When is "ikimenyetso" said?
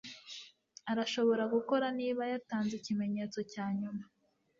2.77-3.39